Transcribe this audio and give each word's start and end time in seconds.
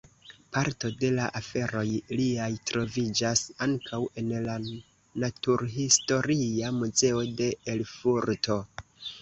Parto 0.55 0.89
de 1.01 1.09
aferoj 1.39 1.83
liaj 2.19 2.47
troviĝas 2.71 3.43
ankaŭ 3.67 4.01
en 4.23 4.33
la 4.47 4.57
Naturhistoria 5.25 6.75
Muzeo 6.83 7.25
de 7.45 7.53
Erfurto. 7.77 8.63